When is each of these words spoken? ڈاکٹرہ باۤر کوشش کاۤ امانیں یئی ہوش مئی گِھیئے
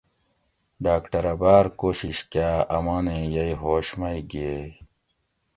ڈاکٹرہ 0.85 1.33
باۤر 1.41 1.65
کوشش 1.81 2.17
کاۤ 2.31 2.57
امانیں 2.77 3.23
یئی 3.33 3.53
ہوش 3.61 3.87
مئی 3.99 4.19
گِھیئے 4.29 4.59